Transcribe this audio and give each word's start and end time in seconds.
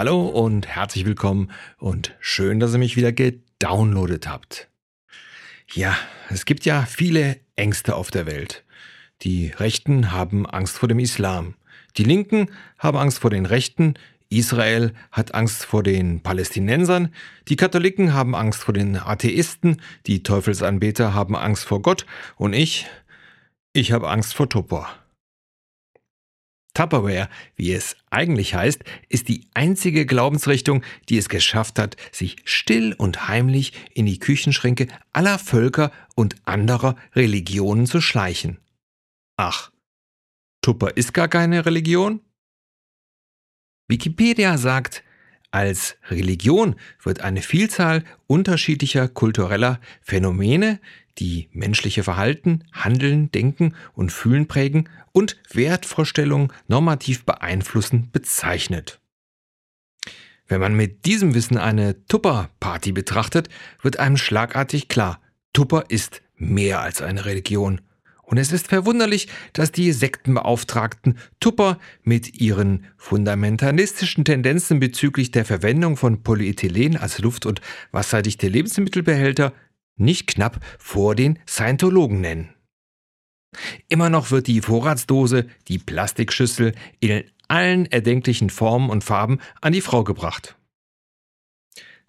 Hallo 0.00 0.28
und 0.28 0.66
herzlich 0.66 1.04
willkommen 1.04 1.50
und 1.76 2.16
schön, 2.20 2.58
dass 2.58 2.72
ihr 2.72 2.78
mich 2.78 2.96
wieder 2.96 3.12
gedownloadet 3.12 4.26
habt. 4.26 4.70
Ja, 5.74 5.94
es 6.30 6.46
gibt 6.46 6.64
ja 6.64 6.86
viele 6.86 7.36
Ängste 7.54 7.94
auf 7.94 8.10
der 8.10 8.24
Welt. 8.24 8.64
Die 9.20 9.48
Rechten 9.48 10.10
haben 10.10 10.46
Angst 10.46 10.78
vor 10.78 10.88
dem 10.88 11.00
Islam. 11.00 11.52
Die 11.98 12.04
Linken 12.04 12.50
haben 12.78 12.96
Angst 12.96 13.18
vor 13.18 13.28
den 13.28 13.44
Rechten. 13.44 13.92
Israel 14.30 14.94
hat 15.12 15.34
Angst 15.34 15.66
vor 15.66 15.82
den 15.82 16.22
Palästinensern. 16.22 17.12
Die 17.48 17.56
Katholiken 17.56 18.14
haben 18.14 18.34
Angst 18.34 18.62
vor 18.62 18.72
den 18.72 18.96
Atheisten. 18.96 19.82
Die 20.06 20.22
Teufelsanbeter 20.22 21.12
haben 21.12 21.36
Angst 21.36 21.66
vor 21.66 21.82
Gott. 21.82 22.06
Und 22.36 22.54
ich, 22.54 22.86
ich 23.74 23.92
habe 23.92 24.08
Angst 24.08 24.32
vor 24.32 24.48
Tupper. 24.48 24.88
Tupperware, 26.72 27.28
wie 27.56 27.72
es 27.72 27.96
eigentlich 28.10 28.54
heißt, 28.54 28.84
ist 29.08 29.28
die 29.28 29.48
einzige 29.54 30.06
Glaubensrichtung, 30.06 30.82
die 31.08 31.18
es 31.18 31.28
geschafft 31.28 31.78
hat, 31.78 31.96
sich 32.12 32.36
still 32.44 32.94
und 32.96 33.28
heimlich 33.28 33.72
in 33.94 34.06
die 34.06 34.18
Küchenschränke 34.18 34.86
aller 35.12 35.38
Völker 35.38 35.90
und 36.14 36.36
anderer 36.44 36.96
Religionen 37.14 37.86
zu 37.86 38.00
schleichen. 38.00 38.58
Ach, 39.36 39.70
Tupper 40.62 40.96
ist 40.96 41.14
gar 41.14 41.28
keine 41.28 41.64
Religion? 41.66 42.20
Wikipedia 43.88 44.56
sagt, 44.58 45.02
als 45.50 45.96
Religion 46.08 46.76
wird 47.02 47.22
eine 47.22 47.42
Vielzahl 47.42 48.04
unterschiedlicher 48.26 49.08
kultureller 49.08 49.80
Phänomene, 50.00 50.80
die 51.18 51.48
menschliche 51.52 52.02
Verhalten, 52.02 52.64
Handeln, 52.72 53.30
Denken 53.32 53.74
und 53.94 54.12
Fühlen 54.12 54.46
prägen 54.46 54.88
und 55.12 55.36
Wertvorstellungen 55.52 56.52
normativ 56.68 57.24
beeinflussen, 57.24 58.10
bezeichnet. 58.12 59.00
Wenn 60.46 60.60
man 60.60 60.74
mit 60.74 61.04
diesem 61.04 61.34
Wissen 61.34 61.58
eine 61.58 62.04
Tupper-Party 62.06 62.92
betrachtet, 62.92 63.48
wird 63.82 63.98
einem 63.98 64.16
schlagartig 64.16 64.88
klar, 64.88 65.20
Tupper 65.52 65.84
ist 65.88 66.22
mehr 66.36 66.80
als 66.80 67.02
eine 67.02 67.24
Religion. 67.24 67.80
Und 68.30 68.38
es 68.38 68.52
ist 68.52 68.68
verwunderlich, 68.68 69.26
dass 69.54 69.72
die 69.72 69.90
Sektenbeauftragten 69.90 71.18
Tupper 71.40 71.80
mit 72.04 72.40
ihren 72.40 72.86
fundamentalistischen 72.96 74.24
Tendenzen 74.24 74.78
bezüglich 74.78 75.32
der 75.32 75.44
Verwendung 75.44 75.96
von 75.96 76.22
Polyethylen 76.22 76.96
als 76.96 77.18
luft- 77.18 77.44
und 77.44 77.60
wasserdichte 77.90 78.46
Lebensmittelbehälter 78.46 79.52
nicht 79.96 80.28
knapp 80.28 80.60
vor 80.78 81.16
den 81.16 81.40
Scientologen 81.44 82.20
nennen. 82.20 82.54
Immer 83.88 84.10
noch 84.10 84.30
wird 84.30 84.46
die 84.46 84.60
Vorratsdose, 84.60 85.46
die 85.66 85.78
Plastikschüssel 85.78 86.76
in 87.00 87.24
allen 87.48 87.86
erdenklichen 87.86 88.48
Formen 88.48 88.90
und 88.90 89.02
Farben 89.02 89.40
an 89.60 89.72
die 89.72 89.80
Frau 89.80 90.04
gebracht. 90.04 90.56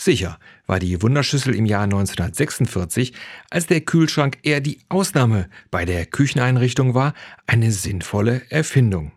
Sicher 0.00 0.38
war 0.66 0.78
die 0.78 1.02
Wunderschüssel 1.02 1.54
im 1.54 1.66
Jahr 1.66 1.82
1946, 1.82 3.12
als 3.50 3.66
der 3.66 3.82
Kühlschrank 3.82 4.38
eher 4.42 4.62
die 4.62 4.78
Ausnahme 4.88 5.50
bei 5.70 5.84
der 5.84 6.06
Kücheneinrichtung 6.06 6.94
war, 6.94 7.12
eine 7.46 7.70
sinnvolle 7.70 8.40
Erfindung. 8.48 9.12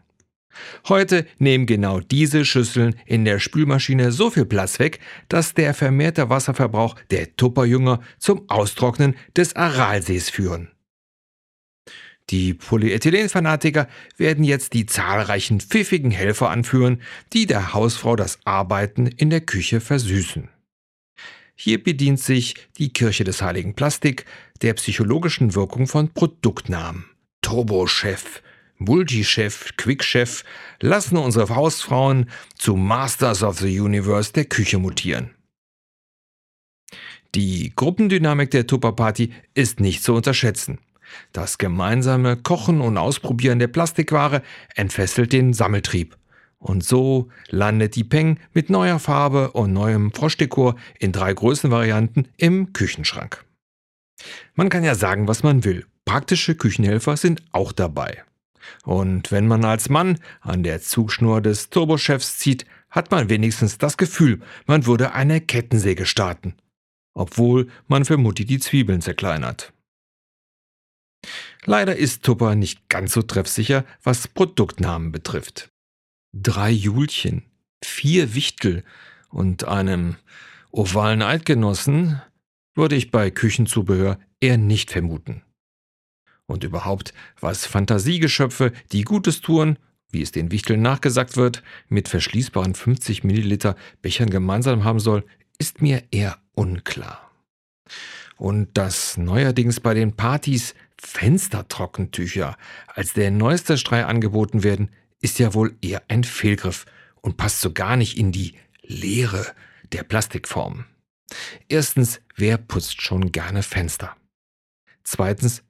Heute 0.89 1.25
nehmen 1.39 1.67
genau 1.67 2.01
diese 2.01 2.43
Schüsseln 2.43 2.95
in 3.05 3.23
der 3.23 3.39
Spülmaschine 3.39 4.11
so 4.11 4.29
viel 4.29 4.43
Platz 4.43 4.77
weg, 4.77 4.99
dass 5.29 5.53
der 5.53 5.73
vermehrte 5.73 6.29
Wasserverbrauch 6.29 6.95
der 7.11 7.33
Tupperjünger 7.37 8.01
zum 8.19 8.49
Austrocknen 8.49 9.15
des 9.37 9.55
Aralsees 9.55 10.29
führen. 10.29 10.69
Die 12.29 12.53
Polyethylenfanatiker 12.53 13.87
werden 14.17 14.43
jetzt 14.43 14.73
die 14.73 14.85
zahlreichen 14.85 15.61
pfiffigen 15.61 16.11
Helfer 16.11 16.49
anführen, 16.49 17.01
die 17.31 17.45
der 17.45 17.73
Hausfrau 17.73 18.17
das 18.17 18.39
Arbeiten 18.43 19.07
in 19.07 19.29
der 19.29 19.41
Küche 19.41 19.79
versüßen. 19.79 20.49
Hier 21.55 21.83
bedient 21.83 22.19
sich 22.19 22.55
die 22.77 22.91
Kirche 22.91 23.23
des 23.23 23.41
heiligen 23.41 23.75
Plastik 23.75 24.25
der 24.61 24.73
psychologischen 24.73 25.55
Wirkung 25.55 25.87
von 25.87 26.13
Produktnamen. 26.13 27.05
Turbochef, 27.41 28.41
Multichef, 28.77 29.73
Quickchef 29.77 30.43
lassen 30.79 31.17
unsere 31.17 31.55
Hausfrauen 31.55 32.29
zu 32.57 32.75
Masters 32.75 33.43
of 33.43 33.59
the 33.59 33.79
Universe 33.79 34.33
der 34.33 34.45
Küche 34.45 34.79
mutieren. 34.79 35.31
Die 37.35 37.73
Gruppendynamik 37.75 38.51
der 38.51 38.67
Tupperparty 38.67 39.33
ist 39.53 39.79
nicht 39.79 40.03
zu 40.03 40.13
unterschätzen. 40.13 40.79
Das 41.31 41.57
gemeinsame 41.57 42.37
Kochen 42.37 42.81
und 42.81 42.97
Ausprobieren 42.97 43.59
der 43.59 43.67
Plastikware 43.67 44.41
entfesselt 44.75 45.33
den 45.33 45.53
Sammeltrieb. 45.53 46.15
Und 46.63 46.81
so 46.81 47.27
landet 47.49 47.97
die 47.97 48.05
Peng 48.05 48.39
mit 48.53 48.69
neuer 48.69 48.97
Farbe 48.97 49.51
und 49.51 49.73
neuem 49.73 50.13
Froschdekor 50.13 50.77
in 50.97 51.11
drei 51.11 51.33
Größenvarianten 51.33 52.29
im 52.37 52.71
Küchenschrank. 52.71 53.43
Man 54.55 54.69
kann 54.69 54.85
ja 54.85 54.95
sagen, 54.95 55.27
was 55.27 55.43
man 55.43 55.65
will. 55.65 55.85
Praktische 56.05 56.55
Küchenhelfer 56.55 57.17
sind 57.17 57.43
auch 57.51 57.73
dabei. 57.73 58.23
Und 58.85 59.29
wenn 59.29 59.45
man 59.45 59.65
als 59.65 59.89
Mann 59.89 60.19
an 60.39 60.63
der 60.63 60.81
Zugschnur 60.81 61.41
des 61.41 61.69
Turbochefs 61.69 62.37
zieht, 62.37 62.65
hat 62.89 63.11
man 63.11 63.27
wenigstens 63.27 63.77
das 63.77 63.97
Gefühl, 63.97 64.39
man 64.65 64.85
würde 64.85 65.11
eine 65.11 65.41
Kettensäge 65.41 66.05
starten. 66.05 66.55
Obwohl 67.13 67.67
man 67.89 68.05
für 68.05 68.15
Mutti 68.15 68.45
die 68.45 68.59
Zwiebeln 68.59 69.01
zerkleinert. 69.01 69.73
Leider 71.65 71.97
ist 71.97 72.23
Tupper 72.23 72.55
nicht 72.55 72.87
ganz 72.87 73.11
so 73.11 73.21
treffsicher, 73.21 73.83
was 74.01 74.29
Produktnamen 74.29 75.11
betrifft 75.11 75.72
drei 76.33 76.71
Julchen, 76.71 77.43
vier 77.83 78.33
Wichtel 78.33 78.83
und 79.29 79.65
einem 79.65 80.15
ovalen 80.71 81.21
Eidgenossen 81.21 82.21
würde 82.75 82.95
ich 82.95 83.11
bei 83.11 83.29
Küchenzubehör 83.29 84.19
eher 84.41 84.57
nicht 84.57 84.91
vermuten. 84.91 85.43
Und 86.45 86.63
überhaupt, 86.63 87.13
was 87.39 87.65
Fantasiegeschöpfe, 87.65 88.73
die 88.91 89.03
Gutes 89.03 89.41
tun, 89.41 89.77
wie 90.09 90.21
es 90.21 90.31
den 90.31 90.51
Wichteln 90.51 90.81
nachgesagt 90.81 91.37
wird, 91.37 91.63
mit 91.87 92.09
verschließbaren 92.09 92.75
50 92.75 93.23
Milliliter 93.23 93.75
Bechern 94.01 94.29
gemeinsam 94.29 94.83
haben 94.83 94.99
soll, 94.99 95.23
ist 95.57 95.81
mir 95.81 96.03
eher 96.11 96.37
unklar. 96.53 97.31
Und 98.37 98.77
dass 98.77 99.17
neuerdings 99.17 99.79
bei 99.79 99.93
den 99.93 100.15
Partys 100.15 100.75
Fenstertrockentücher 100.99 102.57
als 102.87 103.13
der 103.13 103.31
neueste 103.31 103.77
Strei 103.77 104.05
angeboten 104.05 104.63
werden, 104.63 104.89
ist 105.23 105.39
ja 105.39 105.53
wohl 105.53 105.75
eher 105.81 106.03
ein 106.09 106.23
Fehlgriff 106.23 106.85
und 107.21 107.37
passt 107.37 107.61
so 107.61 107.71
gar 107.71 107.95
nicht 107.95 108.17
in 108.17 108.31
die 108.31 108.55
Leere 108.81 109.45
der 109.93 110.03
Plastikform. 110.03 110.85
Erstens, 111.69 112.21
wer 112.35 112.57
putzt 112.57 113.01
schon 113.01 113.31
gerne 113.31 113.63
Fenster? 113.63 114.15
Zweitens, 115.03 115.63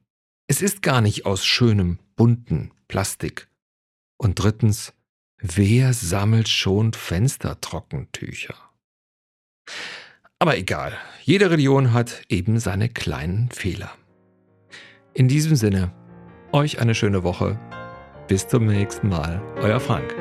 es 0.47 0.61
ist 0.61 0.81
gar 0.81 1.01
nicht 1.01 1.25
aus 1.25 1.45
schönem, 1.45 1.99
bunten 2.15 2.71
Plastik. 2.87 3.47
Und 4.17 4.35
drittens, 4.35 4.93
wer 5.37 5.93
sammelt 5.93 6.49
schon 6.49 6.93
Fenstertrockentücher? 6.93 8.55
Aber 10.39 10.57
egal, 10.57 10.97
jede 11.21 11.51
Religion 11.51 11.93
hat 11.93 12.23
eben 12.27 12.59
seine 12.59 12.89
kleinen 12.89 13.49
Fehler. 13.51 13.95
In 15.13 15.27
diesem 15.27 15.55
Sinne, 15.55 15.93
euch 16.51 16.79
eine 16.79 16.95
schöne 16.95 17.23
Woche 17.23 17.59
bis 18.27 18.47
zum 18.47 18.65
nächsten 18.65 19.09
Mal, 19.09 19.41
euer 19.61 19.79
Frank. 19.79 20.15